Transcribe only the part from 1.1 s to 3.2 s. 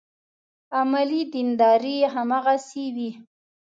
دینداري هماغسې وي.